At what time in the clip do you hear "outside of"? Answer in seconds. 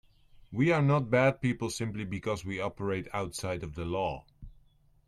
3.13-3.75